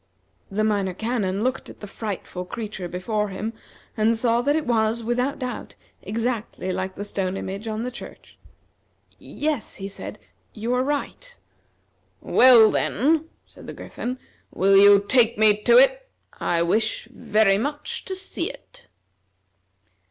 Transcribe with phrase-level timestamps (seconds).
[0.49, 3.53] The Minor Canon looked at the frightful creature before him
[3.95, 8.39] and saw that it was, without doubt, exactly like the stone image on the church.
[9.19, 10.17] "Yes," he said,
[10.55, 11.37] "you are right."
[12.19, 14.17] "Well, then," said the Griffin,
[14.49, 16.09] "will you take me to it?
[16.39, 18.87] I wish very much to see it."